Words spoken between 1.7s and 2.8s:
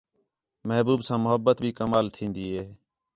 کمال تھین٘دی ہے